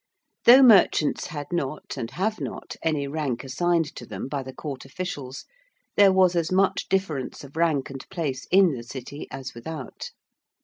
Though 0.45 0.63
merchants 0.63 1.27
had 1.27 1.45
not, 1.53 1.95
and 1.95 2.09
have 2.09 2.41
not, 2.41 2.75
any 2.81 3.05
rank 3.07 3.43
assigned 3.43 3.95
to 3.97 4.03
them 4.03 4.27
by 4.27 4.41
the 4.41 4.51
Court 4.51 4.83
officials, 4.83 5.45
there 5.95 6.11
was 6.11 6.35
as 6.35 6.51
much 6.51 6.89
difference 6.89 7.43
of 7.43 7.55
rank 7.55 7.91
and 7.91 8.03
place 8.09 8.47
in 8.49 8.73
the 8.73 8.81
City 8.81 9.27
as 9.29 9.53
without. 9.53 10.09